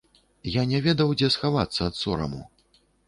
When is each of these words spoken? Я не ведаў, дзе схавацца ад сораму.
Я 0.51 0.61
не 0.71 0.79
ведаў, 0.87 1.13
дзе 1.19 1.29
схавацца 1.35 1.81
ад 1.91 1.99
сораму. 2.03 2.41